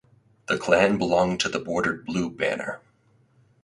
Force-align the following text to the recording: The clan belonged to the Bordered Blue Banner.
The 0.47 0.57
clan 0.57 0.97
belonged 0.97 1.41
to 1.41 1.47
the 1.49 1.59
Bordered 1.59 2.07
Blue 2.07 2.31
Banner. 2.31 2.81